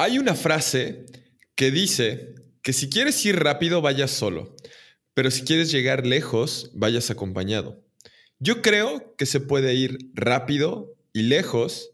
Hay 0.00 0.20
una 0.20 0.36
frase 0.36 1.06
que 1.56 1.72
dice 1.72 2.36
que 2.62 2.72
si 2.72 2.88
quieres 2.88 3.26
ir 3.26 3.40
rápido, 3.40 3.80
vayas 3.82 4.12
solo, 4.12 4.54
pero 5.12 5.28
si 5.32 5.42
quieres 5.42 5.72
llegar 5.72 6.06
lejos, 6.06 6.70
vayas 6.72 7.10
acompañado. 7.10 7.82
Yo 8.38 8.62
creo 8.62 9.16
que 9.16 9.26
se 9.26 9.40
puede 9.40 9.74
ir 9.74 9.98
rápido 10.14 10.94
y 11.12 11.22
lejos, 11.22 11.90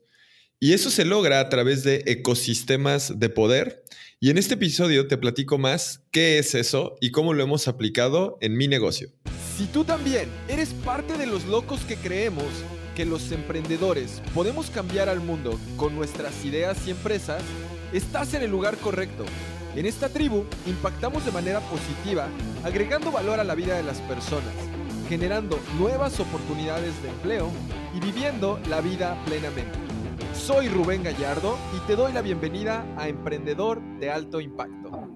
y 0.61 0.75
eso 0.75 0.91
se 0.91 1.07
logra 1.07 1.41
a 1.41 1.49
través 1.49 1.83
de 1.83 2.03
ecosistemas 2.05 3.19
de 3.19 3.31
poder. 3.31 3.83
Y 4.21 4.29
en 4.29 4.37
este 4.37 4.53
episodio 4.53 5.09
te 5.09 5.17
platico 5.17 5.57
más 5.57 6.03
qué 6.11 6.39
es 6.39 6.55
eso 6.55 6.99
y 7.01 7.11
cómo 7.11 7.33
lo 7.33 7.43
hemos 7.43 7.69
aplicado 7.69 8.37
en 8.43 8.55
mi 8.55 8.69
negocio. 8.69 9.09
Si 9.57 9.65
tú 9.65 9.83
también 9.83 10.29
eres 10.49 10.75
parte 10.85 11.17
de 11.17 11.25
los 11.25 11.47
locos 11.47 11.81
que 11.85 11.97
creemos 11.97 12.45
que 12.95 13.07
los 13.07 13.33
emprendedores 13.33 14.21
podemos 14.35 14.69
cambiar 14.69 15.09
al 15.09 15.21
mundo 15.21 15.59
con 15.79 15.97
nuestras 15.97 16.45
ideas 16.45 16.87
y 16.87 16.91
empresas, 16.91 17.43
estás 17.95 18.35
en 18.35 18.43
el 18.43 18.51
lugar 18.51 18.77
correcto. 18.79 19.25
En 19.77 19.87
esta 19.87 20.09
tribu 20.09 20.45
impactamos 20.67 21.25
de 21.25 21.31
manera 21.31 21.61
positiva, 21.61 22.27
agregando 22.65 23.13
valor 23.13 23.39
a 23.39 23.45
la 23.45 23.55
vida 23.55 23.77
de 23.77 23.85
las 23.85 24.01
personas, 24.03 24.53
generando 25.09 25.59
nuevas 25.79 26.19
oportunidades 26.19 27.01
de 27.03 27.09
empleo 27.09 27.51
y 27.95 28.01
viviendo 28.01 28.61
la 28.69 28.81
vida 28.81 29.17
plenamente. 29.27 29.79
Soy 30.35 30.69
Rubén 30.69 31.05
Gallardo 31.05 31.57
y 31.77 31.87
te 31.87 31.95
doy 31.95 32.13
la 32.13 32.23
bienvenida 32.23 32.85
a 32.97 33.09
Emprendedor 33.09 33.81
de 34.01 34.11
Alto 34.11 34.41
Impacto. 34.41 35.09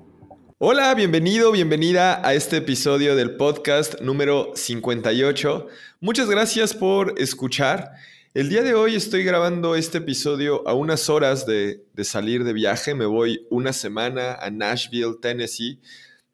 Hola, 0.59 0.95
bienvenido, 0.95 1.51
bienvenida 1.53 2.21
a 2.27 2.35
este 2.35 2.59
episodio 2.59 3.17
del 3.17 3.37
podcast 3.37 4.01
número 4.01 4.53
58. 4.55 5.67
Muchas 6.01 6.29
gracias 6.29 6.75
por 6.75 7.15
escuchar. 7.19 7.93
El 8.39 8.49
día 8.51 8.63
de 8.63 8.75
hoy 8.75 8.95
estoy 8.95 9.25
grabando 9.25 9.75
este 9.75 9.99
episodio 9.99 10.63
a 10.69 10.73
unas 10.73 11.11
horas 11.11 11.45
de, 11.45 11.83
salir 12.05 12.45
de 12.45 12.53
viaje. 12.53 12.95
Me 12.95 13.05
voy 13.05 13.45
una 13.51 13.73
semana 13.73 14.35
a 14.35 14.49
Nashville, 14.49 15.17
Tennessee, 15.21 15.81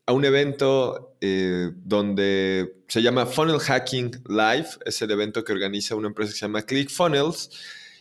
a 0.05 0.13
un 0.13 0.27
evento 0.27 1.17
eh, 1.23 1.71
donde 1.77 2.77
se 2.89 3.01
llama 3.01 3.25
Funnel 3.25 3.59
Hacking 3.59 4.23
Live. 4.29 4.67
Es 4.85 5.01
el 5.01 5.13
evento 5.13 5.45
que 5.45 5.55
organiza 5.55 5.95
una 5.95 6.09
empresa 6.09 6.33
que 6.33 6.39
se 6.41 6.45
llama 6.45 6.61
ClickFunnels. 6.61 7.49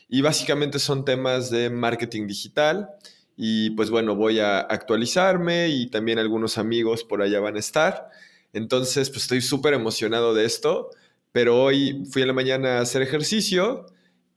Y 0.09 0.19
básicamente 0.21 0.79
son 0.79 1.05
temas 1.05 1.49
de 1.49 1.69
marketing 1.69 2.27
digital. 2.27 2.89
Y 3.37 3.69
pues 3.69 3.89
bueno, 3.89 4.17
voy 4.17 4.41
a 4.41 4.59
actualizarme 4.59 5.69
y 5.69 5.87
también 5.87 6.19
algunos 6.19 6.57
amigos 6.57 7.05
por 7.05 7.21
allá 7.21 7.39
van 7.39 7.55
a 7.55 7.59
estar. 7.59 8.09
Entonces, 8.51 9.09
pues 9.09 9.21
estoy 9.21 9.39
súper 9.39 9.73
emocionado 9.73 10.33
de 10.33 10.43
esto 10.43 10.89
pero 11.33 11.61
hoy 11.61 12.05
fui 12.11 12.21
a 12.21 12.27
la 12.27 12.33
mañana 12.33 12.77
a 12.77 12.81
hacer 12.81 13.01
ejercicio 13.01 13.87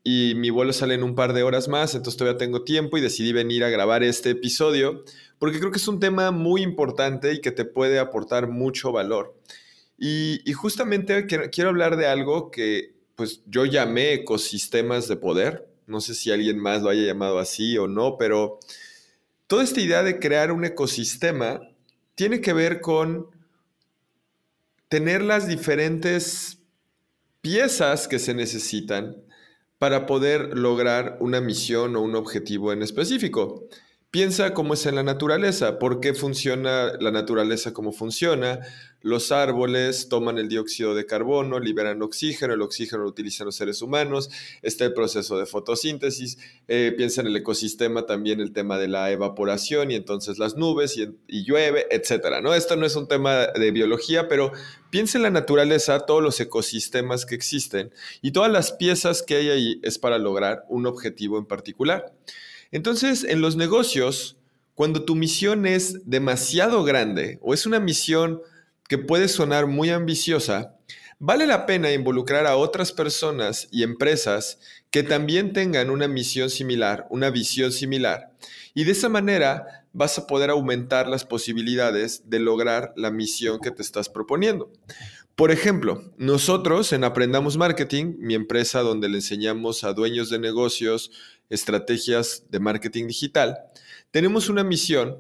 y 0.09 0.37
mi 0.37 0.51
vuelo 0.51 0.73
sale 0.73 0.95
en 0.95 1.03
un 1.03 1.17
par 1.17 1.33
de 1.33 1.43
horas 1.43 1.67
más, 1.67 1.97
entonces 1.97 2.17
todavía 2.17 2.39
tengo 2.39 2.63
tiempo 2.63 2.97
y 2.97 3.01
decidí 3.01 3.33
venir 3.33 3.65
a 3.65 3.71
grabar 3.71 4.05
este 4.05 4.31
episodio 4.31 5.03
porque 5.41 5.59
creo 5.59 5.73
que 5.73 5.79
es 5.79 5.89
un 5.89 5.99
tema 5.99 6.31
muy 6.31 6.63
importante 6.63 7.33
y 7.33 7.41
que 7.41 7.51
te 7.51 7.65
puede 7.65 7.99
aportar 7.99 8.47
mucho 8.47 8.93
valor. 8.93 9.37
Y, 9.99 10.41
justamente 10.53 11.27
quiero, 11.27 11.69
hablar 11.69 11.97
de 11.97 12.07
algo 12.07 12.53
que 12.53 12.95
pues 13.17 13.43
yo 13.47 13.65
llamé 13.65 14.13
ecosistemas 14.13 15.09
de 15.09 15.17
poder. 15.17 15.69
No 15.89 16.01
sé 16.01 16.15
si 16.15 16.31
alguien 16.31 16.61
más 16.61 16.83
lo 16.83 16.91
haya 16.91 17.03
llamado 17.03 17.41
así 17.41 17.77
o 17.77 17.89
no, 17.89 18.17
pero 18.17 18.61
toda 19.49 19.65
esta 19.65 19.81
idea 19.81 20.05
de 20.05 20.21
crear 20.21 20.53
un 20.53 20.65
ecosistema 20.65 21.61
tiene 22.15 22.41
que 22.41 22.53
ver 22.53 22.81
con 22.81 23.27
tener 24.87 25.23
las 25.23 25.49
diferentes 25.49 26.61
piezas 27.41 28.07
que 28.07 28.21
se 28.21 28.35
necesitan 28.35 29.26
para 29.87 30.05
poder 30.05 30.59
lograr 30.59 31.17
una 31.21 31.41
misión 31.41 31.95
o 31.95 32.01
un 32.01 32.17
objetivo 32.17 32.73
en 32.73 32.83
específico. 32.83 33.69
Piensa 34.17 34.55
cómo 34.55 34.73
es 34.73 34.87
en 34.87 34.95
la 34.95 35.03
naturaleza, 35.03 35.79
por 35.79 36.01
qué 36.01 36.15
funciona 36.15 36.95
la 37.01 37.11
naturaleza 37.11 37.75
como 37.75 37.93
funciona. 37.93 38.61
Los 39.03 39.31
árboles 39.31 40.09
toman 40.09 40.39
el 40.39 40.49
dióxido 40.49 40.95
de 40.95 41.05
carbono, 41.05 41.61
liberan 41.61 42.01
oxígeno, 42.01 42.55
el 42.55 42.63
oxígeno 42.63 43.03
lo 43.03 43.11
utilizan 43.11 43.45
los 43.45 43.57
seres 43.57 43.83
humanos, 43.83 44.31
está 44.63 44.87
el 44.87 44.95
proceso 44.95 45.37
de 45.37 45.45
fotosíntesis, 45.45 46.39
eh, 46.67 46.95
piensa 46.97 47.21
en 47.21 47.27
el 47.27 47.37
ecosistema 47.37 48.07
también 48.07 48.41
el 48.41 48.55
tema 48.55 48.79
de 48.79 48.89
la 48.89 49.11
evaporación 49.11 49.91
y 49.91 49.97
entonces 49.97 50.39
las 50.39 50.57
nubes 50.57 50.97
y, 50.97 51.45
llueve, 51.45 51.85
etc. 51.91 52.41
¿no? 52.43 52.55
Esto 52.55 52.77
no 52.77 52.87
es 52.87 52.97
un 52.97 53.09
tema 53.09 53.49
de 53.49 53.71
biología, 53.71 54.29
pero 54.29 54.51
piensa 54.89 55.19
en 55.19 55.25
la 55.25 55.31
naturaleza, 55.31 56.07
todos 56.07 56.23
los 56.23 56.41
ecosistemas 56.41 57.27
que 57.27 57.35
existen 57.35 57.93
y 58.23 58.31
todas 58.31 58.51
las 58.51 58.73
piezas 58.73 59.23
que 59.23 59.35
hay 59.35 59.51
ahí 59.51 59.81
es 59.83 59.99
para 59.99 60.17
lograr 60.17 60.65
un 60.71 60.87
objetivo 60.87 61.37
en 61.37 61.45
particular. 61.45 62.15
Entonces, 62.71 63.25
en 63.25 63.41
los 63.41 63.57
negocios, 63.57 64.37
cuando 64.75 65.05
tu 65.05 65.15
misión 65.15 65.67
es 65.67 66.09
demasiado 66.09 66.85
grande 66.85 67.39
o 67.43 67.55
es 67.55 67.67
una 67.67 67.81
misión 67.81 68.41
que 68.89 68.99
puede 68.99 69.29
sonar 69.29 69.67
muy 69.67 69.91
ambiciosa, 69.91 70.77
vale 71.19 71.47
la 71.47 71.67
pena 71.67 71.93
involucrar 71.93 72.47
a 72.47 72.57
otras 72.57 72.93
personas 72.93 73.69
y 73.71 73.83
empresas 73.83 74.59
que 74.91 75.03
también 75.03 75.53
tengan 75.53 75.91
una 75.91 76.09
misión 76.09 76.51
similar, 76.51 77.07
una 77.11 77.31
visión 77.31 77.73
similar. 77.73 78.33
Y 78.75 78.85
de 78.85 78.93
esa 78.93 79.09
manera 79.09 79.87
vas 79.93 80.19
a 80.19 80.27
poder 80.27 80.51
aumentar 80.51 81.09
las 81.09 81.25
posibilidades 81.25 82.29
de 82.29 82.39
lograr 82.39 82.93
la 82.97 83.11
misión 83.11 83.61
que 83.61 83.71
te 83.71 83.81
estás 83.81 84.11
proponiendo. 84.11 84.71
Por 85.37 85.51
ejemplo, 85.51 86.03
nosotros 86.17 86.95
en 86.95 87.05
Aprendamos 87.05 87.59
Marketing, 87.59 88.15
mi 88.19 88.35
empresa 88.35 88.81
donde 88.81 89.11
le 89.11 89.17
enseñamos 89.19 89.85
a 89.85 89.93
dueños 89.93 90.31
de 90.31 90.39
negocios 90.39 91.11
estrategias 91.51 92.45
de 92.49 92.59
marketing 92.59 93.07
digital, 93.07 93.59
tenemos 94.11 94.49
una 94.49 94.65
misión 94.65 95.19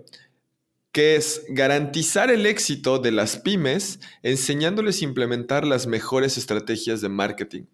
que 0.90 1.16
es 1.16 1.42
garantizar 1.50 2.30
el 2.30 2.46
éxito 2.46 2.98
de 2.98 3.12
las 3.12 3.36
pymes 3.36 4.00
enseñándoles 4.22 5.02
a 5.02 5.04
implementar 5.04 5.66
las 5.66 5.86
mejores 5.86 6.38
estrategias 6.38 7.02
de 7.02 7.10
marketing. 7.10 7.64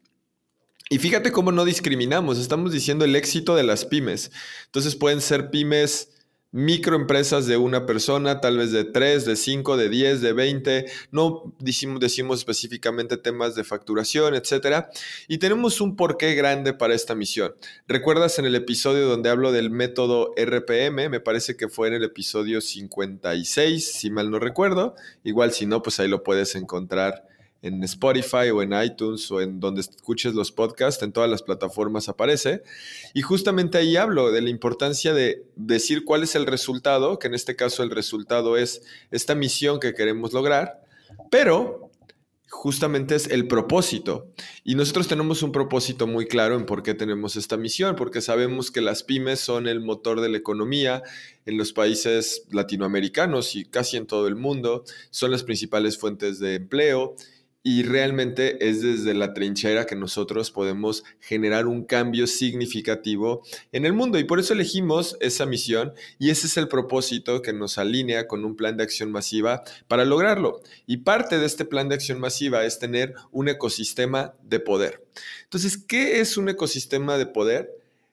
Y 0.91 0.99
fíjate 0.99 1.31
cómo 1.31 1.53
no 1.53 1.65
discriminamos, 1.65 2.39
estamos 2.39 2.73
diciendo 2.73 3.05
el 3.05 3.15
éxito 3.15 3.55
de 3.55 3.63
las 3.63 3.85
pymes. 3.85 4.33
Entonces 4.67 4.97
pueden 4.97 5.21
ser 5.21 5.51
pymes 5.51 6.12
microempresas 6.53 7.47
de 7.47 7.57
una 7.57 7.87
persona, 7.87 8.41
tal 8.41 8.59
vez 8.59 8.71
de 8.73 8.85
tres, 8.85 9.25
de 9.25 9.37
cinco, 9.37 9.77
de 9.77 9.89
diez, 9.89 10.21
de 10.21 10.33
veinte, 10.33 10.87
no 11.11 11.53
decimos, 11.59 12.39
específicamente 12.39 13.17
temas 13.17 13.55
de 13.55 13.65
facturación, 13.65 14.35
etcétera, 14.35 14.91
y 15.29 15.39
tenemos 15.39 15.81
un 15.81 15.97
porqué 15.97 16.35
grande 16.35 16.75
para 16.75 16.95
esta 16.95 17.15
misión. 17.15 17.55
¿Recuerdas 17.89 18.39
en 18.39 18.45
el 18.45 18.55
episodio 18.55 19.09
donde 19.09 19.31
hablo 19.31 19.51
del 19.51 19.71
método 19.71 20.35
RPM? 20.37 21.09
Me 21.09 21.21
parece 21.21 21.57
que 21.57 21.69
fue 21.69 21.89
en 21.89 21.95
el 21.95 22.05
episodio 22.05 22.61
56, 22.61 23.93
si 23.93 24.11
mal 24.11 24.31
no 24.31 24.39
recuerdo. 24.39 24.95
Igual 25.25 25.53
si 25.53 25.67
no, 25.67 25.83
pues 25.83 25.99
ahí 26.01 26.09
lo 26.09 26.23
puedes 26.23 26.55
encontrar 26.55 27.32
en 27.63 27.83
Spotify 27.85 28.51
o 28.53 28.61
en 28.61 28.73
iTunes 28.73 29.31
o 29.31 29.41
en 29.41 29.61
donde 29.61 29.81
escuches 29.81 30.35
los 30.35 30.51
podcasts, 30.51 31.03
en 31.03 31.13
todas 31.13 31.31
las 31.31 31.43
plataformas 31.43 32.09
aparece. 32.09 32.63
Y 33.15 33.23
justamente 33.23 33.79
ahí 33.79 33.97
hablo 33.97 34.33
de 34.33 34.43
la 34.43 34.51
importancia 34.51 35.15
de 35.15 35.47
decir 35.55 36.05
cuál 36.05 36.25
es 36.25 36.35
el 36.35 36.47
resultado, 36.47 37.19
que 37.19 37.29
en 37.29 37.35
este 37.35 37.57
caso 37.57 37.83
el 37.83 37.91
resultado 37.91 38.57
es 38.57 38.83
esta 39.13 39.35
misión 39.35 39.79
que 39.79 39.95
queremos 39.95 40.33
lograr, 40.33 40.83
pero 41.31 41.93
justamente 42.53 43.15
es 43.15 43.29
el 43.29 43.49
propósito. 43.49 44.27
Y 44.63 44.75
nosotros 44.75 45.09
tenemos 45.09 45.43
un 45.43 45.53
propósito 45.53 46.07
muy 46.07 46.27
claro 46.27 46.57
en 46.57 46.67
por 46.67 46.83
qué 46.83 46.95
tenemos 46.95 47.37
esta 47.37 47.57
misión, 47.57 47.97
porque 47.97 48.21
sabemos 48.21 48.71
que 48.71 48.83
las 48.83 49.03
pymes 49.05 49.41
son 49.41 49.67
el 49.67 49.81
motor 49.81 50.21
de 50.21 50.29
la 50.29 50.37
economía 50.37 51.03
en 51.47 51.57
los 51.57 51.73
países 51.73 52.45
latinoamericanos 52.51 53.57
y 53.57 53.65
casi 53.65 53.97
en 53.97 54.07
todo 54.07 54.29
el 54.29 54.37
mundo, 54.37 54.85
son 55.11 55.31
las 55.31 55.45
principales 55.45 55.97
fuentes 55.97 56.39
de 56.41 56.57
empleo 56.57 57.17
y 57.65 57.85
realmente 57.85 58.69
es 58.69 58.83
desde 58.83 59.15
la 59.15 59.35
trinchera 59.35 59.87
que 59.87 59.95
nosotros 59.95 60.51
podemos 60.51 61.05
generar 61.21 61.67
un 61.67 61.85
cambio 61.85 62.27
significativo 62.27 63.43
en 63.71 63.87
el 63.87 63.93
mundo. 63.93 64.19
Y 64.19 64.25
por 64.25 64.41
eso 64.41 64.53
elegimos 64.53 65.17
esa 65.21 65.47
misión 65.47 65.93
y 66.19 66.31
ese 66.31 66.49
es 66.49 66.57
el 66.57 66.67
propósito 66.67 67.41
que 67.41 67.53
nos 67.53 67.79
alinea 67.79 68.27
con 68.27 68.45
un 68.45 68.57
plan 68.57 68.77
de 68.77 68.83
acción 68.83 69.13
masiva 69.13 69.63
para 69.87 70.05
lograrlo. 70.05 70.61
Y 70.87 70.99
parte 70.99 71.39
de 71.39 71.47
este 71.47 71.65
plan 71.65 71.89
de 71.89 71.95
acción 71.95 72.19
masiva 72.19 72.65
es 72.65 72.81
tener 72.81 73.15
un 73.31 73.49
ecosistema 73.49 74.35
de 74.43 74.59
poder. 74.59 75.05
Entonces, 75.45 75.77
¿qué 75.77 76.21
es 76.21 76.37
un 76.37 76.49
ecosistema 76.49 77.17
de 77.17 77.27
poder? 77.27 77.71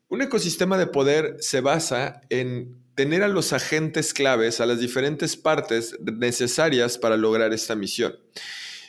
Un 0.10 0.22
ecosistema 0.22 0.78
de 0.78 0.88
poder 0.88 1.38
se 1.40 1.62
basa 1.62 2.22
en 2.30 2.76
tener 2.94 3.24
a 3.24 3.28
los 3.28 3.54
agentes 3.54 4.14
claves, 4.14 4.60
a 4.60 4.66
las 4.66 4.80
diferentes 4.80 5.38
partes 5.38 5.98
necesarias 6.02 6.98
para 6.98 7.16
lograr 7.16 7.54
esta 7.54 7.76
misión. 7.76 8.16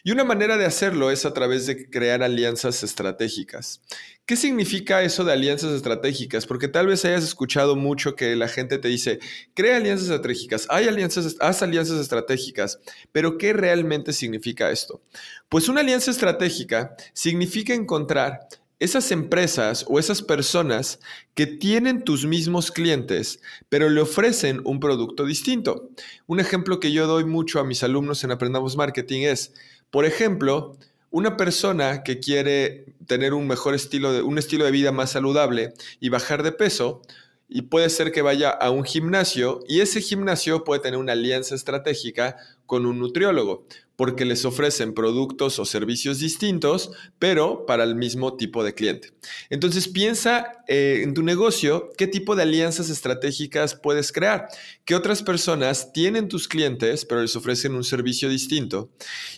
Y 0.03 0.13
una 0.13 0.25
manera 0.25 0.57
de 0.57 0.65
hacerlo 0.65 1.11
es 1.11 1.27
a 1.27 1.35
través 1.35 1.67
de 1.67 1.89
crear 1.91 2.23
alianzas 2.23 2.83
estratégicas. 2.83 3.83
¿Qué 4.25 4.37
significa 4.37 5.03
eso 5.03 5.25
de 5.25 5.33
alianzas 5.33 5.73
estratégicas? 5.73 6.47
Porque 6.47 6.69
tal 6.69 6.87
vez 6.87 7.05
hayas 7.05 7.25
escuchado 7.25 7.77
mucho 7.77 8.15
que 8.15 8.37
la 8.37 8.49
gente 8.49 8.79
te 8.79 8.89
dice, 8.89 9.19
crea 9.55 9.77
alianzas 9.77 10.09
estratégicas, 10.09 10.67
haz 10.71 11.63
alianzas 11.63 12.01
estratégicas, 12.01 12.79
pero 13.13 13.39
¿qué 13.39 13.53
realmente 13.53 14.13
significa 14.13 14.71
esto? 14.71 15.03
Pues 15.49 15.69
una 15.69 15.81
alianza 15.81 16.11
estratégica 16.11 16.95
significa 17.13 17.75
encontrar 17.75 18.49
esas 18.81 19.13
empresas 19.13 19.85
o 19.89 19.99
esas 19.99 20.23
personas 20.23 21.01
que 21.35 21.47
tienen 21.47 22.03
tus 22.03 22.25
mismos 22.25 22.71
clientes, 22.71 23.41
pero 23.69 23.91
le 23.91 24.01
ofrecen 24.01 24.63
un 24.65 24.81
producto 24.81 25.27
distinto. 25.27 25.91
Un 26.27 26.41
ejemplo 26.41 26.81
que 26.81 26.91
yo 26.91 27.07
doy 27.07 27.25
mucho 27.25 27.61
a 27.61 27.65
mis 27.65 27.83
alumnos 27.83 28.25
en 28.25 28.31
Aprendamos 28.31 28.77
Marketing 28.77 29.23
es, 29.23 29.53
por 29.91 30.05
ejemplo, 30.05 30.77
una 31.11 31.37
persona 31.37 32.03
que 32.03 32.21
quiere 32.21 32.95
tener 33.07 33.35
un 33.35 33.47
mejor 33.47 33.75
estilo 33.75 34.13
de, 34.13 34.23
un 34.23 34.39
estilo 34.39 34.65
de 34.65 34.71
vida 34.71 34.93
más 34.93 35.11
saludable 35.11 35.73
y 35.99 36.09
bajar 36.09 36.43
de 36.43 36.53
peso, 36.53 37.03
y 37.51 37.63
puede 37.63 37.91
ser 37.91 38.13
que 38.13 38.23
vaya 38.23 38.51
a 38.51 38.71
un 38.71 38.85
gimnasio 38.85 39.61
y 39.67 39.81
ese 39.81 40.01
gimnasio 40.01 40.63
puede 40.63 40.81
tener 40.81 40.99
una 40.99 41.13
alianza 41.13 41.57
estratégica 41.57 42.37
con 42.65 42.87
un 42.87 43.01
nutriólogo 43.01 43.67
porque 44.01 44.25
les 44.25 44.47
ofrecen 44.47 44.95
productos 44.95 45.59
o 45.59 45.67
servicios 45.67 46.21
distintos, 46.21 46.91
pero 47.19 47.67
para 47.67 47.85
el 47.85 47.97
mismo 47.97 48.35
tipo 48.35 48.65
de 48.65 48.73
cliente. 48.73 49.13
Entonces 49.51 49.89
piensa 49.89 50.53
eh, 50.69 51.03
en 51.05 51.13
tu 51.13 51.23
negocio 51.23 51.91
qué 51.99 52.07
tipo 52.07 52.35
de 52.35 52.45
alianzas 52.45 52.89
estratégicas 52.89 53.75
puedes 53.75 54.11
crear, 54.11 54.49
qué 54.87 54.95
otras 54.95 55.23
personas 55.23 55.93
tienen 55.93 56.29
tus 56.29 56.49
clientes, 56.49 57.05
pero 57.05 57.21
les 57.21 57.37
ofrecen 57.37 57.75
un 57.75 57.85
servicio 57.85 58.31
distinto. 58.31 58.89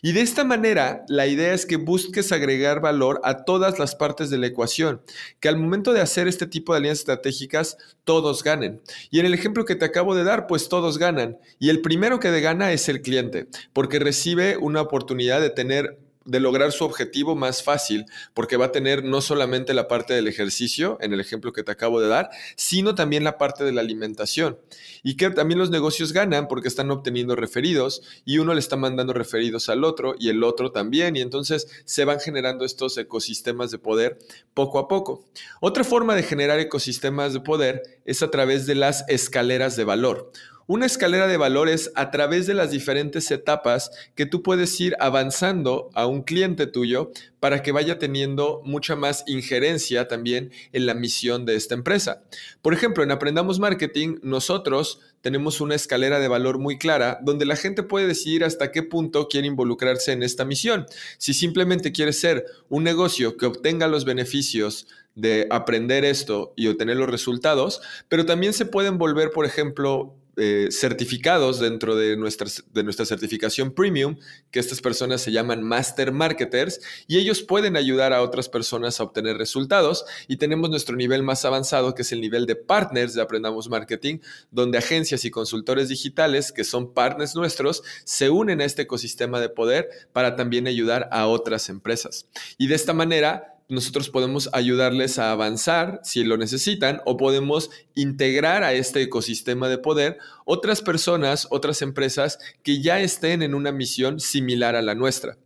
Y 0.01 0.13
de 0.13 0.21
esta 0.21 0.45
manera, 0.45 1.05
la 1.09 1.27
idea 1.27 1.55
es 1.55 1.67
que 1.67 1.75
busques 1.75 2.31
agregar 2.31 2.81
valor 2.81 3.21
a 3.25 3.45
todas 3.45 3.81
las 3.81 3.97
partes 3.97 4.31
de 4.31 4.39
la 4.39 4.47
ecuación, 4.47 5.03
que 5.41 5.49
al 5.49 5.57
momento 5.57 5.93
de 5.93 6.03
hacer 6.03 6.29
este 6.29 6.47
tipo 6.47 6.73
de 6.73 6.79
alianzas 6.79 7.01
estratégicas, 7.01 7.79
todos 8.05 8.45
ganen. 8.45 8.81
Y 9.11 9.19
en 9.19 9.27
el 9.27 9.35
ejemplo 9.35 9.65
que 9.65 9.75
te 9.75 9.85
acabo 9.85 10.15
de 10.15 10.23
dar, 10.23 10.47
pues 10.47 10.69
todos 10.69 10.99
ganan. 10.99 11.39
Y 11.59 11.69
el 11.71 11.81
primero 11.81 12.21
que 12.21 12.41
gana 12.41 12.73
es 12.73 12.89
el 12.89 13.03
cliente, 13.03 13.49
porque 13.73 13.99
recibe 13.99 14.52
una 14.57 14.81
oportunidad 14.81 15.41
de 15.41 15.51
tener 15.51 15.99
de 16.25 16.41
lograr 16.41 16.73
su 16.73 16.85
objetivo 16.85 17.35
más 17.35 17.63
fácil, 17.63 18.07
porque 18.35 18.57
va 18.57 18.67
a 18.67 18.73
tener 18.73 19.05
no 19.05 19.21
solamente 19.21 19.75
la 19.75 19.89
parte 19.89 20.15
del 20.15 20.29
ejercicio, 20.29 20.99
en 21.01 21.13
el 21.13 21.21
ejemplo 21.21 21.53
que 21.53 21.63
te 21.63 21.73
acabo 21.73 22.01
de 22.01 22.09
dar, 22.09 22.31
sino 22.57 22.95
también 22.95 23.25
la 23.25 23.39
parte 23.39 23.65
de 23.65 23.73
la 23.73 23.81
alimentación. 23.81 24.59
Y 25.03 25.17
que 25.17 25.31
también 25.31 25.59
los 25.59 25.71
negocios 25.71 26.13
ganan 26.13 26.49
porque 26.49 26.69
están 26.69 26.91
obteniendo 26.91 27.35
referidos 27.35 28.03
y 28.25 28.39
uno 28.39 28.55
le 28.55 28.61
está 28.61 28.77
mandando 28.77 29.13
referidos 29.13 29.69
al 29.69 29.85
otro 29.85 30.15
y 30.19 30.29
el 30.29 30.45
otro 30.45 30.71
también, 30.71 31.17
y 31.17 31.21
entonces 31.21 31.67
se 31.85 32.05
van 32.05 32.21
generando 32.21 32.65
estos 32.65 32.97
ecosistemas 32.99 33.71
de 33.71 33.79
poder 33.79 34.19
poco 34.55 34.79
a 34.79 34.89
poco. 34.89 35.25
Otra 35.61 35.85
forma 35.85 36.15
de 36.15 36.23
generar 36.23 36.61
ecosistemas 36.61 37.33
de 37.33 37.41
poder 37.41 37.83
es 38.05 38.23
a 38.23 38.31
través 38.31 38.67
de 38.67 38.75
las 38.75 39.05
escaleras 39.09 39.77
de 39.77 39.85
valor 39.85 40.31
una 40.67 40.87
escalera 40.87 41.27
de 41.27 41.37
valores 41.37 41.91
a 41.95 42.11
través 42.11 42.47
de 42.47 42.55
las 42.55 42.71
diferentes 42.71 43.31
etapas 43.31 43.91
que 44.15 44.27
tú 44.27 44.43
puedes 44.43 44.81
ir 44.81 44.97
avanzando 45.01 45.91
a 45.95 46.07
un 46.07 46.23
cliente 46.23 46.67
tuyo 46.67 47.11
para 47.41 47.63
que 47.63 47.73
vaya 47.73 47.99
teniendo 47.99 48.63
mucha 48.65 48.95
más 48.95 49.25
injerencia 49.27 50.07
también 50.09 50.53
en 50.73 50.87
la 50.87 50.95
misión 50.95 51.45
de 51.45 51.57
esta 51.57 51.75
empresa. 51.75 52.23
Por 52.63 52.73
ejemplo, 52.75 53.03
en 53.03 53.11
Aprendamos 53.11 53.59
Marketing, 53.59 54.19
nosotros 54.23 55.01
tenemos 55.23 55.61
una 55.61 55.75
escalera 55.75 56.21
de 56.21 56.29
valor 56.29 56.59
muy 56.59 56.79
clara 56.79 57.19
donde 57.23 57.47
la 57.47 57.57
gente 57.57 57.83
puede 57.83 58.07
decidir 58.07 58.45
hasta 58.45 58.71
qué 58.71 58.83
punto 58.83 59.29
quiere 59.29 59.47
involucrarse 59.47 60.13
en 60.13 60.23
esta 60.23 60.45
misión. 60.45 60.87
Si 61.19 61.35
simplemente 61.35 61.93
quiere 61.93 62.13
ser 62.13 62.45
un 62.69 62.85
negocio 62.85 63.37
que 63.37 63.47
obtenga 63.47 63.89
los 63.89 64.05
beneficios 64.05 64.87
de 65.15 65.47
aprender 65.51 66.05
esto 66.05 66.53
y 66.57 66.69
obtener 66.69 66.97
los 66.97 67.11
resultados, 67.11 67.81
pero 68.09 68.25
también 68.25 68.53
se 68.53 68.67
pueden 68.67 68.99
volver, 68.99 69.31
por 69.31 69.45
ejemplo, 69.45 70.15
eh, 70.37 70.69
certificados 70.71 71.61
dentro 71.61 71.95
de 71.95 72.17
nuestra, 72.17 72.49
de 72.73 72.83
nuestra 72.83 73.05
certificación 73.05 73.73
premium, 73.73 74.17
que 74.51 74.61
estas 74.61 74.81
personas 74.81 75.21
se 75.21 75.31
llaman 75.31 75.63
master 75.63 76.13
marketers, 76.13 76.81
y 77.07 77.19
ellos 77.19 77.43
pueden 77.43 77.77
ayudar 77.77 78.13
a 78.13 78.23
otras 78.23 78.49
personas 78.49 78.99
a 78.99 79.05
obtener 79.05 79.37
resultados. 79.37 80.05
Y 80.29 80.37
tenemos 80.37 80.71
nuestro 80.71 80.97
nivel 80.97 81.23
más 81.23 81.45
avanzado, 81.45 81.95
que 81.95 82.03
es 82.03 82.13
el 82.13 82.21
nivel 82.21 82.47
de 82.47 82.57
partners 82.57 83.15
de 83.15 83.23
Aprendamos 83.23 83.69
Marketing, 83.69 84.19
donde 84.51 84.79
agencias 84.79 85.25
y 85.25 85.31
consultores 85.31 85.89
digitales, 85.89 86.53
que 86.53 86.65
son 86.65 86.95
partners 86.95 87.35
nuestros, 87.35 87.83
se 88.05 88.31
unen 88.31 88.61
a 88.61 88.65
este 88.65 88.83
ecosistema 88.83 89.41
de 89.41 89.49
poder 89.49 89.89
para 90.13 90.37
también 90.37 90.67
ayudar 90.67 91.09
a 91.13 91.27
otras 91.27 91.69
empresas. 91.69 92.27
Y 92.59 92.69
de 92.69 92.75
esta 92.75 92.93
manera 92.93 93.52
nosotros 93.73 94.11
podemos 94.11 94.51
ayudarles 94.53 95.19
a 95.19 95.33
avanzar 95.33 96.01
si 96.05 96.25
lo 96.25 96.37
necesitan 96.37 97.01
o 97.05 97.17
podemos 97.17 97.71
integrar 97.95 98.63
a 98.65 98.75
este 98.75 99.03
ecosistema 99.03 99.69
de 99.69 99.79
poder 99.79 100.19
otras 100.45 100.83
personas, 100.83 101.49
otras 101.51 101.83
empresas 101.83 102.39
que 102.63 102.81
ya 102.81 103.01
estén 103.01 103.43
en 103.43 103.55
una 103.55 103.73
misión 103.73 104.21
similar 104.21 104.77
a 104.77 104.83
la 104.83 104.95
nuestra. 104.95 105.39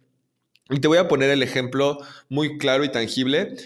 Y 0.68 0.80
te 0.80 0.88
voy 0.88 0.98
a 0.98 1.08
poner 1.08 1.30
el 1.30 1.42
ejemplo 1.42 1.98
muy 2.28 2.58
claro 2.58 2.84
y 2.84 2.90
tangible 2.90 3.56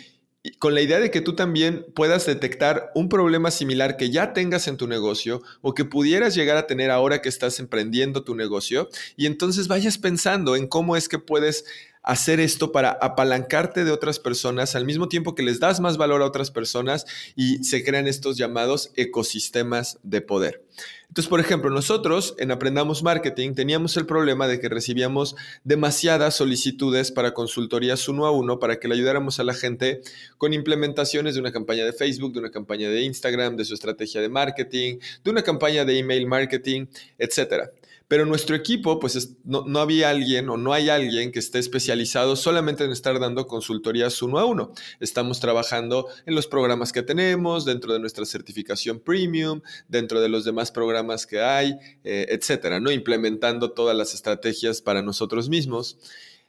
con 0.59 0.75
la 0.75 0.81
idea 0.81 1.01
de 1.01 1.11
que 1.11 1.21
tú 1.21 1.35
también 1.35 1.85
puedas 1.95 2.25
detectar 2.25 2.91
un 2.95 3.11
problema 3.11 3.51
similar 3.51 3.99
que 3.99 4.11
ya 4.11 4.33
tengas 4.33 4.69
en 4.69 4.79
tu 4.79 4.87
negocio 4.87 5.43
o 5.61 5.75
que 5.75 5.85
pudieras 5.85 6.35
llegar 6.35 6.57
a 6.57 6.67
tener 6.67 6.91
ahora 6.91 7.21
que 7.21 7.29
estás 7.29 7.61
emprendiendo 7.61 8.25
tu 8.25 8.35
negocio 8.35 8.89
y 9.17 9.27
entonces 9.27 9.69
vayas 9.69 9.99
pensando 9.99 10.57
en 10.57 10.67
cómo 10.67 10.97
es 10.97 11.11
que 11.11 11.19
puedes 11.19 11.67
hacer 12.03 12.41
esto 12.41 12.73
para 12.73 12.91
apalancarte 12.91 13.85
de 13.85 13.91
otras 13.91 14.19
personas 14.19 14.75
al 14.75 14.87
mismo 14.87 15.09
tiempo 15.09 15.35
que 15.35 15.43
les 15.43 15.61
das 15.61 15.81
más 15.81 15.97
valor 15.97 16.23
a 16.23 16.27
otras 16.27 16.51
personas 16.51 17.07
y 17.37 17.63
se 17.65 17.85
crean 17.85 18.07
estos 18.07 18.37
llamados 18.37 18.91
ecosistemas 18.97 19.99
de 20.03 20.21
poder. 20.21 20.65
Entonces, 21.09 21.29
por 21.29 21.41
ejemplo, 21.41 21.71
nosotros 21.71 22.37
en 22.39 22.53
Aprendamos 22.53 23.03
Marketing 23.03 23.55
teníamos 23.55 23.97
el 23.97 24.07
problema 24.07 24.47
de 24.47 24.61
que 24.61 24.69
recibíamos 24.69 25.35
demasiadas 25.65 26.37
solicitudes 26.37 27.11
para 27.11 27.35
consultorías 27.35 28.09
uno 28.09 28.27
a 28.27 28.31
uno 28.31 28.61
para 28.61 28.79
que 28.79 28.87
le 28.87 28.95
ayudáramos 28.95 29.41
a 29.41 29.45
la 29.45 29.55
gente 29.55 30.03
con 30.39 30.55
implementaciones 30.55 31.35
de 31.35 31.41
una 31.41 31.51
campaña 31.51 31.85
de 31.85 31.93
Facebook, 31.93 32.33
de 32.33 32.39
una 32.39 32.51
campaña 32.53 32.89
de 32.89 33.03
Instagram, 33.03 33.57
de 33.57 33.65
su 33.65 33.75
estrategia 33.75 34.21
de 34.21 34.29
marketing, 34.29 34.99
de 35.25 35.31
una 35.31 35.43
campaña 35.43 35.85
de 35.85 35.99
email 35.99 36.29
marketing, 36.29 36.87
etcétera. 37.19 37.73
Pero 38.11 38.27
nuestro 38.27 38.57
equipo, 38.57 38.99
pues 38.99 39.37
no, 39.45 39.63
no, 39.69 39.79
había 39.79 40.11
alguien 40.11 40.49
o 40.49 40.57
no 40.57 40.73
hay 40.73 40.89
alguien 40.89 41.31
que 41.31 41.39
esté 41.39 41.61
especializado 41.61 42.35
solamente 42.35 42.83
en 42.83 42.91
estar 42.91 43.21
dando 43.21 43.47
consultorías 43.47 44.21
uno 44.21 44.41
a 44.41 44.45
uno. 44.45 44.73
Estamos 44.99 45.39
trabajando 45.39 46.09
en 46.27 46.35
los 46.35 46.49
programas 46.49 46.93
que 46.93 47.05
tenemos, 47.05 47.65
dentro 47.65 47.93
de 47.93 48.01
nuestra 48.01 48.27
certificación 48.27 48.99
premium, 48.99 49.61
dentro 49.87 50.21
de 50.21 50.29
los 50.29 50.45
demás 50.45 50.73
programas 50.73 51.25
que 51.25 51.41
hay, 51.41 51.79
eh, 52.03 52.27
etcétera, 52.31 52.81
¿no? 52.81 52.91
Implementando 52.91 53.71
todas 53.71 53.97
las 53.97 54.13
estrategias 54.13 54.83
para 54.83 55.03
nosotros 55.03 55.49
mismos. 55.49 55.97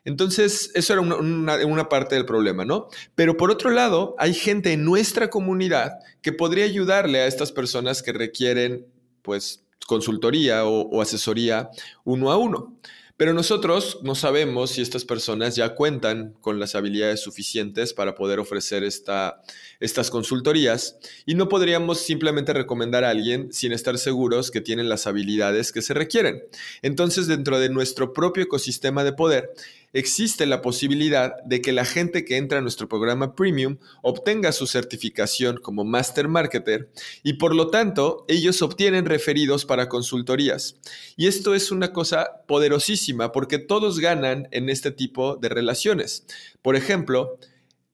Entonces, 0.03 0.71
eso 0.73 0.93
era 0.93 1.03
una, 1.03 1.63
una, 1.63 1.89
parte 1.89 2.15
del 2.15 2.25
problema, 2.25 2.65
¿no? 2.65 2.87
Pero 3.13 3.37
por 3.37 3.51
otro 3.51 3.69
lado, 3.69 4.15
hay 4.17 4.33
gente 4.33 4.73
en 4.73 4.83
nuestra 4.83 5.29
comunidad 5.29 5.99
que 6.23 6.33
podría 6.33 6.65
ayudarle 6.65 7.19
a 7.19 7.27
estas 7.27 7.51
personas 7.51 8.01
que 8.01 8.13
requieren, 8.13 8.87
pues, 9.21 9.63
consultoría 9.91 10.63
o, 10.63 11.01
asesoría 11.01 11.69
uno 12.05 12.31
a 12.31 12.38
uno. 12.38 12.77
Pero 13.17 13.33
nosotros 13.33 14.00
no 14.03 14.15
sabemos 14.15 14.71
si 14.71 14.81
estas 14.81 15.03
personas 15.03 15.57
ya 15.57 15.75
cuentan 15.75 16.33
con 16.39 16.62
las 16.62 16.75
habilidades 16.75 17.19
suficientes 17.19 17.93
para 17.93 18.15
poder 18.15 18.39
ofrecer 18.39 18.86
esta, 18.86 19.41
estas 19.81 20.10
consultorías 20.10 20.98
y 21.25 21.36
no 21.36 21.50
podríamos 21.50 22.00
simplemente 22.00 22.53
recomendar 22.53 23.03
a 23.03 23.10
alguien 23.10 23.51
sin 23.51 23.74
estar 23.74 23.98
seguros 23.98 24.50
que 24.50 24.62
tienen 24.62 24.88
las 24.88 25.07
habilidades 25.07 25.74
que 25.74 25.81
se 25.81 25.93
requieren. 25.93 26.41
Entonces, 26.81 27.27
dentro 27.27 27.60
de 27.60 27.67
nuestro 27.67 28.13
propio 28.13 28.43
ecosistema 28.43 29.03
de 29.03 29.12
poder, 29.12 29.51
existe 29.93 30.45
la 30.45 30.62
posibilidad 30.62 31.41
de 31.43 31.62
que 31.62 31.71
la 31.71 31.86
gente 31.86 32.25
que 32.25 32.38
entra 32.38 32.60
a 32.60 32.62
nuestro 32.62 32.88
programa 32.88 33.36
premium 33.36 33.77
obtenga 34.01 34.51
su 34.51 34.67
certificación 34.67 35.57
como 35.57 35.83
Master 35.83 36.27
Marketer 36.27 36.89
y 37.24 37.33
por 37.33 37.55
lo 37.55 37.69
tanto 37.69 38.25
ellos 38.27 38.62
obtienen 38.62 39.05
referidos 39.05 39.65
para 39.65 39.89
consultorías. 39.89 40.77
Y 41.17 41.27
esto 41.27 41.55
es 41.55 41.71
una 41.71 41.91
cosa 41.91 42.43
poderosísima 42.48 43.31
porque 43.31 43.60
todos 43.60 44.00
ganan 44.00 44.48
en 44.51 44.69
este 44.69 44.91
tipo 44.91 45.36
de 45.36 45.50
relaciones. 45.50 46.25
Por 46.62 46.75
ejemplo, 46.75 47.38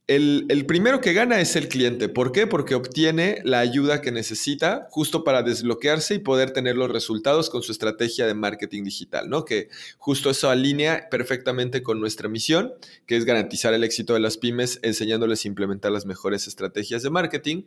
el, 0.08 0.66
primero 0.66 1.02
que 1.02 1.12
gana 1.12 1.42
es 1.42 1.58
el 1.58 1.68
cliente. 1.68 2.08
¿Por 2.08 2.32
qué? 2.32 2.48
Porque 2.48 2.76
obtiene 2.76 3.42
la 3.44 3.60
ayuda 3.60 4.02
que 4.02 4.14
necesita 4.14 4.88
justo 4.90 5.26
para 5.26 5.44
desbloquearse 5.44 6.16
y 6.16 6.20
poder 6.20 6.52
tener 6.52 6.78
los 6.78 6.90
resultados 6.90 7.50
con 7.50 7.62
su 7.62 7.74
estrategia 7.74 8.26
de 8.26 8.34
marketing 8.34 8.84
digital, 8.84 9.30
¿no? 9.30 9.44
Que 9.44 9.68
justo 9.98 10.30
eso 10.30 10.50
alinea 10.50 11.10
perfectamente 11.12 11.84
con 11.84 12.00
nuestra 12.00 12.30
misión, 12.30 12.74
que 13.06 13.18
es 13.18 13.26
garantizar 13.26 13.74
el 13.74 13.84
éxito 13.84 14.14
de 14.14 14.22
las 14.22 14.38
pymes 14.38 14.80
enseñándoles 14.82 15.44
a 15.44 15.50
implementar 15.50 15.92
las 15.92 16.06
mejores 16.06 16.48
estrategias 16.48 17.04
de 17.04 17.10
marketing. 17.10 17.64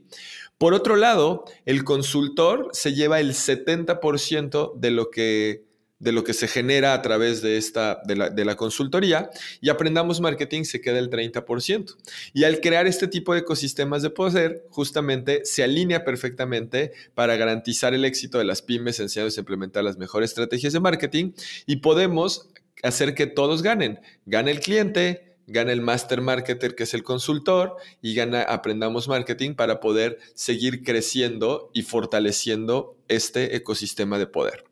Por 0.56 0.72
otro 0.72 0.96
lado, 0.96 1.44
el 1.66 1.84
consultor 1.84 2.70
se 2.72 2.94
lleva 2.94 3.20
el 3.20 3.34
70% 3.34 4.74
de 4.76 4.90
lo 4.90 5.10
que 5.10 5.69
de 6.00 6.12
lo 6.12 6.24
que 6.24 6.32
se 6.32 6.48
genera 6.48 6.94
a 6.94 7.02
través 7.02 7.42
de, 7.42 7.58
esta, 7.58 8.00
de 8.04 8.44
la, 8.44 8.56
consultoría 8.56 9.30
y 9.60 9.68
aprendamos 9.68 10.20
marketing 10.20 10.64
se 10.64 10.80
queda 10.80 10.98
el 10.98 11.10
30%. 11.10 11.96
Y 12.32 12.44
al 12.44 12.60
crear 12.60 12.86
este 12.86 13.06
tipo 13.06 13.34
de 13.34 13.40
ecosistemas 13.40 14.02
de 14.02 14.10
poder, 14.10 14.64
justamente 14.70 15.44
se 15.44 15.62
alinea 15.62 16.04
perfectamente 16.04 16.92
para 17.14 17.36
garantizar 17.36 17.94
el 17.94 18.04
éxito 18.06 18.38
de 18.38 18.44
las 18.44 18.62
pymes 18.62 18.98
enseñados 18.98 19.36
a 19.36 19.40
implementar 19.40 19.84
las 19.84 19.98
mejores 19.98 20.30
estrategias 20.30 20.72
de 20.72 20.80
marketing 20.80 21.32
y 21.66 21.76
podemos 21.76 22.48
hacer 22.82 23.14
que 23.14 23.26
todos 23.26 23.62
ganen. 23.62 24.00
Gana 24.24 24.50
el 24.50 24.60
cliente, 24.60 25.36
gana 25.46 25.72
el 25.72 25.82
master 25.82 26.22
marketer 26.22 26.74
que 26.74 26.84
es 26.84 26.94
el 26.94 27.02
consultor 27.02 27.76
y 28.00 28.14
gana 28.14 28.42
aprendamos 28.42 29.06
marketing 29.06 29.54
para 29.54 29.80
poder 29.80 30.18
seguir 30.34 30.82
creciendo 30.82 31.70
y 31.74 31.82
fortaleciendo 31.82 32.96
este 33.08 33.54
ecosistema 33.54 34.18
de 34.18 34.26
poder. 34.26 34.64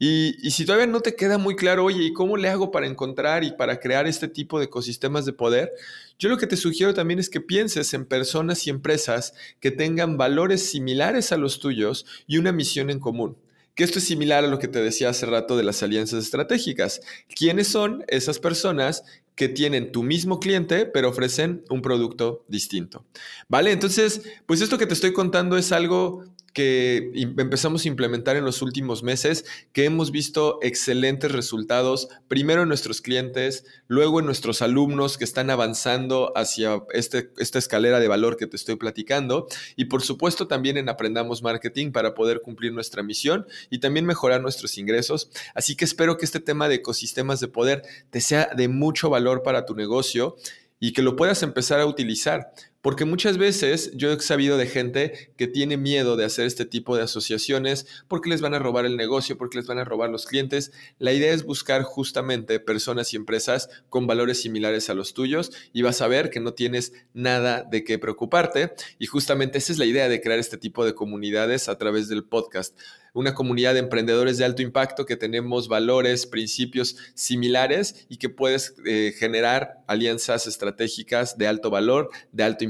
Y, 0.00 0.50
si 0.50 0.64
todavía 0.64 0.86
no 0.86 1.00
te 1.00 1.16
queda 1.16 1.38
muy 1.38 1.56
claro, 1.56 1.84
oye, 1.84 2.04
¿y 2.04 2.12
cómo 2.12 2.36
le 2.36 2.48
hago 2.48 2.70
para 2.70 2.86
encontrar 2.86 3.42
y 3.42 3.50
para 3.52 3.80
crear 3.80 4.06
este 4.06 4.28
tipo 4.28 4.58
de 4.58 4.66
ecosistemas 4.66 5.24
de 5.24 5.32
poder? 5.32 5.72
Yo 6.18 6.28
lo 6.28 6.36
que 6.36 6.46
te 6.46 6.56
sugiero 6.56 6.94
también 6.94 7.18
es 7.18 7.28
que 7.28 7.40
pienses 7.40 7.92
en 7.94 8.04
personas 8.04 8.64
y 8.66 8.70
empresas 8.70 9.34
que 9.58 9.72
tengan 9.72 10.16
valores 10.16 10.70
similares 10.70 11.32
a 11.32 11.36
los 11.36 11.58
tuyos 11.58 12.06
y 12.28 12.38
una 12.38 12.52
misión 12.52 12.90
en 12.90 13.00
común 13.00 13.36
que 13.74 13.84
esto 13.84 14.00
es 14.00 14.06
similar 14.06 14.42
a 14.42 14.48
lo 14.48 14.58
que 14.58 14.66
te 14.66 14.82
decía 14.82 15.08
hace 15.08 15.24
rato 15.24 15.56
de 15.56 15.62
las 15.62 15.84
alianzas 15.84 16.24
estratégicas. 16.24 17.00
¿Quiénes 17.32 17.68
son 17.68 18.04
esas 18.08 18.40
personas 18.40 19.04
que 19.36 19.48
tienen 19.48 19.92
tu 19.92 20.02
mismo 20.02 20.40
cliente, 20.40 20.84
pero 20.84 21.08
ofrecen 21.08 21.62
un 21.70 21.80
producto 21.80 22.44
distinto? 22.48 23.04
¿Vale? 23.48 23.70
Entonces, 23.70 24.22
pues 24.46 24.62
esto 24.62 24.78
que 24.78 24.86
te 24.86 24.94
estoy 24.94 25.12
contando 25.12 25.56
es 25.56 25.70
algo 25.70 26.24
que 26.58 27.12
empezamos 27.14 27.84
a 27.84 27.88
implementar 27.88 28.34
en 28.34 28.44
los 28.44 28.62
últimos 28.62 29.04
meses, 29.04 29.44
que 29.72 29.84
hemos 29.84 30.10
visto 30.10 30.58
excelentes 30.60 31.30
resultados, 31.30 32.08
primero 32.26 32.62
en 32.62 32.68
nuestros 32.68 33.00
clientes, 33.00 33.64
luego 33.86 34.18
en 34.18 34.26
nuestros 34.26 34.60
alumnos 34.60 35.18
que 35.18 35.22
están 35.22 35.50
avanzando 35.50 36.32
hacia 36.34 36.82
este, 36.90 37.30
esta 37.38 37.60
escalera 37.60 38.00
de 38.00 38.08
valor 38.08 38.36
que 38.36 38.48
te 38.48 38.56
estoy 38.56 38.74
platicando, 38.74 39.46
y 39.76 39.84
por 39.84 40.02
supuesto 40.02 40.48
también 40.48 40.78
en 40.78 40.88
Aprendamos 40.88 41.44
Marketing 41.44 41.92
para 41.92 42.12
poder 42.14 42.40
cumplir 42.42 42.72
nuestra 42.72 43.04
misión 43.04 43.46
y 43.70 43.78
también 43.78 44.04
mejorar 44.04 44.42
nuestros 44.42 44.78
ingresos. 44.78 45.30
Así 45.54 45.76
que 45.76 45.84
espero 45.84 46.18
que 46.18 46.24
este 46.24 46.40
tema 46.40 46.68
de 46.68 46.74
ecosistemas 46.74 47.38
de 47.38 47.46
poder 47.46 47.82
te 48.10 48.20
sea 48.20 48.50
de 48.56 48.66
mucho 48.66 49.10
valor 49.10 49.44
para 49.44 49.64
tu 49.64 49.76
negocio 49.76 50.34
y 50.80 50.92
que 50.92 51.02
lo 51.02 51.14
puedas 51.14 51.44
empezar 51.44 51.78
a 51.78 51.86
utilizar. 51.86 52.52
Porque 52.80 53.04
muchas 53.04 53.38
veces 53.38 53.90
yo 53.94 54.12
he 54.12 54.20
sabido 54.20 54.56
de 54.56 54.66
gente 54.66 55.32
que 55.36 55.48
tiene 55.48 55.76
miedo 55.76 56.16
de 56.16 56.24
hacer 56.24 56.46
este 56.46 56.64
tipo 56.64 56.96
de 56.96 57.02
asociaciones 57.02 57.86
porque 58.06 58.30
les 58.30 58.40
van 58.40 58.54
a 58.54 58.60
robar 58.60 58.86
el 58.86 58.96
negocio, 58.96 59.36
porque 59.36 59.58
les 59.58 59.66
van 59.66 59.78
a 59.78 59.84
robar 59.84 60.10
los 60.10 60.26
clientes. 60.26 60.70
La 60.98 61.12
idea 61.12 61.32
es 61.32 61.44
buscar 61.44 61.82
justamente 61.82 62.60
personas 62.60 63.12
y 63.12 63.16
empresas 63.16 63.68
con 63.88 64.06
valores 64.06 64.40
similares 64.40 64.90
a 64.90 64.94
los 64.94 65.12
tuyos 65.12 65.50
y 65.72 65.82
vas 65.82 66.00
a 66.02 66.08
ver 66.08 66.30
que 66.30 66.38
no 66.38 66.54
tienes 66.54 66.92
nada 67.14 67.64
de 67.68 67.82
qué 67.82 67.98
preocuparte. 67.98 68.72
Y 69.00 69.06
justamente 69.06 69.58
esa 69.58 69.72
es 69.72 69.78
la 69.78 69.84
idea 69.84 70.08
de 70.08 70.20
crear 70.20 70.38
este 70.38 70.56
tipo 70.56 70.84
de 70.84 70.94
comunidades 70.94 71.68
a 71.68 71.78
través 71.78 72.08
del 72.08 72.24
podcast 72.24 72.78
una 73.18 73.34
comunidad 73.34 73.74
de 73.74 73.80
emprendedores 73.80 74.38
de 74.38 74.44
alto 74.44 74.62
impacto 74.62 75.04
que 75.04 75.16
tenemos 75.16 75.68
valores, 75.68 76.26
principios 76.26 76.96
similares 77.14 78.06
y 78.08 78.18
que 78.18 78.28
puedes 78.28 78.76
eh, 78.86 79.12
generar 79.18 79.82
alianzas 79.86 80.46
estratégicas 80.46 81.36
de 81.36 81.46
alto 81.46 81.70
valor, 81.70 82.10
de 82.32 82.44
alto 82.44 82.64
impacto. 82.64 82.67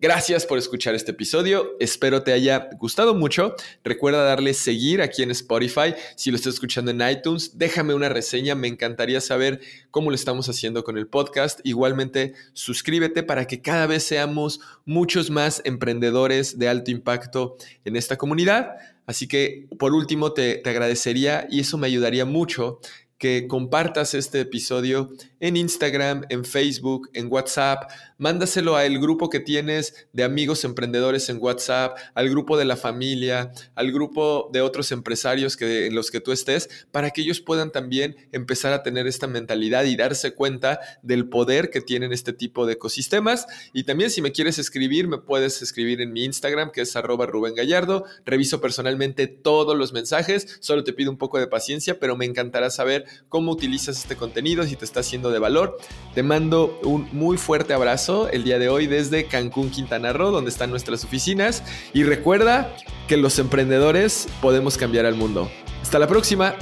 Gracias 0.00 0.46
por 0.46 0.58
escuchar 0.58 0.94
este 0.94 1.12
episodio. 1.12 1.76
Espero 1.80 2.22
te 2.22 2.32
haya 2.32 2.68
gustado 2.78 3.14
mucho. 3.14 3.54
Recuerda 3.82 4.22
darle 4.24 4.54
seguir 4.54 5.02
aquí 5.02 5.22
en 5.22 5.30
Spotify. 5.30 5.94
Si 6.16 6.30
lo 6.30 6.36
estás 6.36 6.54
escuchando 6.54 6.90
en 6.90 7.02
iTunes, 7.08 7.58
déjame 7.58 7.94
una 7.94 8.08
reseña. 8.08 8.54
Me 8.54 8.68
encantaría 8.68 9.20
saber 9.20 9.60
cómo 9.90 10.10
lo 10.10 10.16
estamos 10.16 10.48
haciendo 10.48 10.84
con 10.84 10.98
el 10.98 11.06
podcast. 11.06 11.60
Igualmente, 11.64 12.34
suscríbete 12.52 13.22
para 13.22 13.46
que 13.46 13.62
cada 13.62 13.86
vez 13.86 14.04
seamos 14.04 14.60
muchos 14.84 15.30
más 15.30 15.62
emprendedores 15.64 16.58
de 16.58 16.68
alto 16.68 16.90
impacto 16.90 17.56
en 17.84 17.96
esta 17.96 18.16
comunidad. 18.16 18.76
Así 19.06 19.28
que 19.28 19.66
por 19.78 19.92
último 19.92 20.32
te, 20.32 20.62
agradecería 20.64 21.46
y 21.50 21.60
eso 21.60 21.78
me 21.78 21.86
ayudaría 21.86 22.24
mucho 22.24 22.80
que 23.18 23.46
compartas 23.46 24.14
este 24.14 24.40
episodio 24.40 25.12
en 25.44 25.58
Instagram, 25.58 26.24
en 26.30 26.42
Facebook, 26.42 27.10
en 27.12 27.30
WhatsApp. 27.30 27.90
Mándaselo 28.16 28.76
al 28.76 28.98
grupo 28.98 29.28
que 29.28 29.40
tienes 29.40 30.08
de 30.14 30.24
amigos 30.24 30.64
emprendedores 30.64 31.28
en 31.28 31.36
WhatsApp, 31.38 31.98
al 32.14 32.30
grupo 32.30 32.56
de 32.56 32.64
la 32.64 32.76
familia, 32.76 33.52
al 33.74 33.92
grupo 33.92 34.48
de 34.54 34.62
otros 34.62 34.90
empresarios 34.90 35.58
que, 35.58 35.84
en 35.84 35.94
los 35.94 36.10
que 36.10 36.20
tú 36.20 36.32
estés, 36.32 36.86
para 36.92 37.10
que 37.10 37.20
ellos 37.20 37.42
puedan 37.42 37.72
también 37.72 38.16
empezar 38.32 38.72
a 38.72 38.82
tener 38.82 39.06
esta 39.06 39.26
mentalidad 39.26 39.84
y 39.84 39.96
darse 39.96 40.32
cuenta 40.32 40.80
del 41.02 41.28
poder 41.28 41.68
que 41.68 41.82
tienen 41.82 42.14
este 42.14 42.32
tipo 42.32 42.64
de 42.64 42.72
ecosistemas. 42.72 43.46
Y 43.74 43.84
también 43.84 44.08
si 44.08 44.22
me 44.22 44.32
quieres 44.32 44.58
escribir, 44.58 45.08
me 45.08 45.18
puedes 45.18 45.60
escribir 45.60 46.00
en 46.00 46.14
mi 46.14 46.24
Instagram, 46.24 46.70
que 46.70 46.80
es 46.80 46.96
arroba 46.96 47.26
Rubén 47.26 47.54
Gallardo. 47.54 48.06
Reviso 48.24 48.62
personalmente 48.62 49.26
todos 49.26 49.76
los 49.76 49.92
mensajes, 49.92 50.56
solo 50.60 50.84
te 50.84 50.94
pido 50.94 51.10
un 51.10 51.18
poco 51.18 51.38
de 51.38 51.48
paciencia, 51.48 52.00
pero 52.00 52.16
me 52.16 52.24
encantará 52.24 52.70
saber 52.70 53.04
cómo 53.28 53.52
utilizas 53.52 53.98
este 53.98 54.16
contenido, 54.16 54.64
si 54.64 54.76
te 54.76 54.86
está 54.86 55.00
haciendo 55.00 55.33
de 55.34 55.40
valor. 55.40 55.76
Te 56.14 56.22
mando 56.22 56.80
un 56.84 57.08
muy 57.12 57.36
fuerte 57.36 57.74
abrazo 57.74 58.28
el 58.30 58.44
día 58.44 58.58
de 58.58 58.68
hoy 58.68 58.86
desde 58.86 59.26
Cancún, 59.26 59.70
Quintana 59.70 60.12
Roo, 60.12 60.30
donde 60.30 60.50
están 60.50 60.70
nuestras 60.70 61.04
oficinas. 61.04 61.62
Y 61.92 62.04
recuerda 62.04 62.74
que 63.08 63.16
los 63.16 63.38
emprendedores 63.38 64.28
podemos 64.40 64.78
cambiar 64.78 65.04
al 65.04 65.16
mundo. 65.16 65.50
Hasta 65.82 65.98
la 65.98 66.06
próxima. 66.06 66.54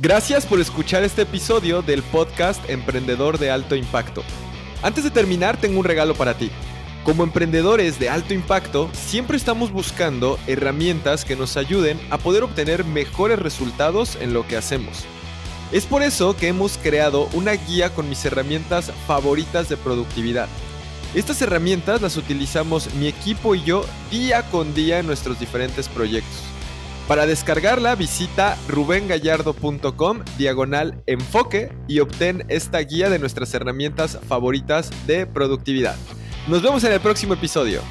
Gracias 0.00 0.46
por 0.46 0.60
escuchar 0.60 1.02
este 1.02 1.22
episodio 1.22 1.82
del 1.82 2.02
podcast 2.02 2.68
Emprendedor 2.68 3.38
de 3.38 3.50
Alto 3.50 3.74
Impacto. 3.74 4.22
Antes 4.82 5.02
de 5.02 5.10
terminar, 5.10 5.56
tengo 5.60 5.78
un 5.78 5.84
regalo 5.84 6.14
para 6.14 6.34
ti. 6.34 6.50
Como 7.04 7.24
emprendedores 7.24 7.98
de 7.98 8.10
alto 8.10 8.34
impacto, 8.34 8.90
siempre 8.92 9.36
estamos 9.36 9.72
buscando 9.72 10.38
herramientas 10.46 11.24
que 11.24 11.36
nos 11.36 11.56
ayuden 11.56 11.98
a 12.10 12.18
poder 12.18 12.42
obtener 12.42 12.84
mejores 12.84 13.38
resultados 13.38 14.16
en 14.20 14.34
lo 14.34 14.46
que 14.46 14.56
hacemos. 14.56 15.04
Es 15.70 15.84
por 15.84 16.02
eso 16.02 16.34
que 16.34 16.48
hemos 16.48 16.78
creado 16.78 17.28
una 17.34 17.52
guía 17.52 17.90
con 17.90 18.08
mis 18.08 18.24
herramientas 18.24 18.90
favoritas 19.06 19.68
de 19.68 19.76
productividad. 19.76 20.48
Estas 21.14 21.42
herramientas 21.42 22.00
las 22.00 22.16
utilizamos 22.16 22.94
mi 22.94 23.06
equipo 23.06 23.54
y 23.54 23.62
yo 23.64 23.84
día 24.10 24.42
con 24.50 24.74
día 24.74 24.98
en 24.98 25.06
nuestros 25.06 25.38
diferentes 25.38 25.88
proyectos. 25.88 26.40
Para 27.06 27.26
descargarla 27.26 27.94
visita 27.94 28.56
rubengallardo.com 28.68 30.20
diagonal 30.36 31.02
enfoque 31.06 31.72
y 31.86 32.00
obtén 32.00 32.44
esta 32.48 32.78
guía 32.80 33.10
de 33.10 33.18
nuestras 33.18 33.52
herramientas 33.54 34.18
favoritas 34.26 34.90
de 35.06 35.26
productividad. 35.26 35.96
Nos 36.46 36.62
vemos 36.62 36.84
en 36.84 36.92
el 36.92 37.00
próximo 37.00 37.34
episodio. 37.34 37.82